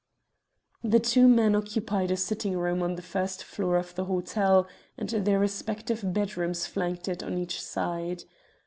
[0.83, 5.07] The two men occupied a sitting room on the first floor of the hotel, and
[5.09, 8.23] their respective bedrooms flanked it on each side.